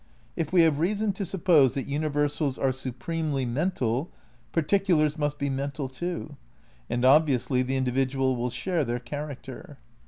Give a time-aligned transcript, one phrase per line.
[0.35, 4.09] If we have reason to suppose that universals are supremely mental,
[4.51, 6.37] particulars must be mental too.
[6.89, 9.77] And, obviously, the individual will share their char acter.